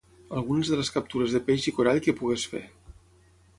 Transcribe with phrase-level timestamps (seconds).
[0.37, 2.65] Algunes de les captures de peix i corall que pogués fer.